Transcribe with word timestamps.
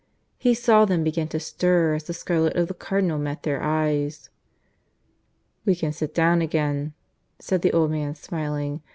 He 0.39 0.55
saw 0.55 0.85
them 0.85 1.03
begin 1.03 1.27
to 1.27 1.39
stir 1.39 1.93
as 1.93 2.05
the 2.05 2.13
scarlet 2.15 2.55
of 2.55 2.67
the 2.67 2.73
Cardinal 2.73 3.19
met 3.19 3.43
their 3.43 3.61
eyes. 3.61 4.31
"We 5.63 5.75
can 5.75 5.93
sit 5.93 6.15
down 6.15 6.41
again," 6.41 6.93
said 7.37 7.61
the 7.61 7.71
old 7.73 7.91
man, 7.91 8.15
smiling. 8.15 8.81